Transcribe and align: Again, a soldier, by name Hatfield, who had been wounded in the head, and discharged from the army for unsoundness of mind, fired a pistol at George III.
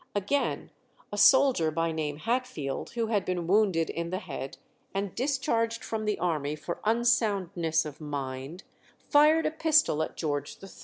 Again, 0.15 0.71
a 1.11 1.17
soldier, 1.19 1.69
by 1.69 1.91
name 1.91 2.17
Hatfield, 2.17 2.89
who 2.93 3.05
had 3.05 3.23
been 3.23 3.45
wounded 3.45 3.91
in 3.91 4.09
the 4.09 4.17
head, 4.17 4.57
and 4.95 5.13
discharged 5.13 5.83
from 5.83 6.05
the 6.05 6.17
army 6.17 6.55
for 6.55 6.81
unsoundness 6.85 7.85
of 7.85 8.01
mind, 8.01 8.63
fired 9.11 9.45
a 9.45 9.51
pistol 9.51 10.01
at 10.01 10.17
George 10.17 10.57
III. 10.63 10.69